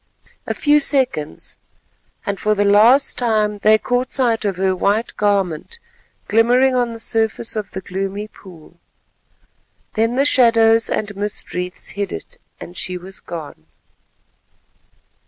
[0.47, 1.57] A few seconds,
[2.25, 5.77] and for the last time, they caught sight of her white garment
[6.27, 8.79] glimmering on the surface of the gloomy pool.
[9.93, 13.67] Then the shadows and mist wreaths hid it, and she was gone.